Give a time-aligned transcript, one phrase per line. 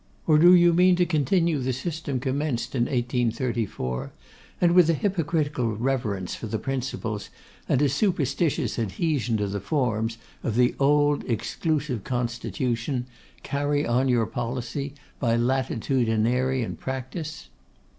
[0.25, 4.11] Or, do you mean to continue the system commenced in 1834,
[4.59, 7.29] and, with a hypocritical reverence for the principles,
[7.69, 13.05] and a superstitious adhesion to the forms, of the old exclusive constitution,
[13.43, 17.49] carry on your policy by latitudinarian practice?